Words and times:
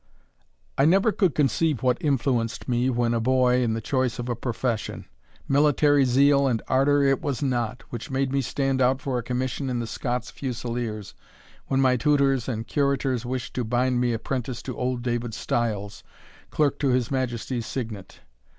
I 0.79 0.85
never 0.85 1.11
could 1.11 1.35
conceive 1.35 1.83
what 1.83 1.99
influenced 2.03 2.67
me, 2.67 2.89
when 2.89 3.13
a 3.13 3.19
boy, 3.19 3.61
in 3.61 3.75
the 3.75 3.81
choice 3.81 4.17
of 4.17 4.29
a 4.29 4.35
profession. 4.35 5.05
Military 5.47 6.05
zeal 6.05 6.47
and 6.47 6.59
ardour 6.67 7.03
it 7.03 7.21
was 7.21 7.43
not, 7.43 7.83
which 7.91 8.09
made 8.09 8.31
me 8.31 8.41
stand 8.41 8.81
out 8.81 8.99
for 8.99 9.19
a 9.19 9.21
commission 9.21 9.69
in 9.69 9.77
the 9.79 9.85
Scots 9.85 10.31
Fusiliers, 10.31 11.13
when 11.67 11.81
my 11.81 11.97
tutors 11.97 12.49
and 12.49 12.65
curators 12.65 13.27
wished 13.27 13.53
to 13.53 13.63
bind 13.63 14.01
me 14.01 14.11
apprentice 14.11 14.63
to 14.63 14.75
old 14.75 15.03
David 15.03 15.35
Stiles, 15.35 16.03
Clerk 16.49 16.79
to 16.79 16.87
his 16.89 17.11
Majesty's 17.11 17.67
Signet. 17.67 18.21